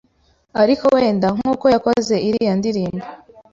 [0.61, 3.05] Ariko wenda nk’ uko yakoze iriya ndirimbo